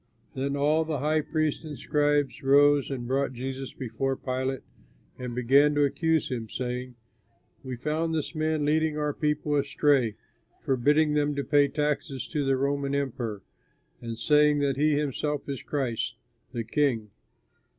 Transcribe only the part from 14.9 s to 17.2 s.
himself is Christ, the King."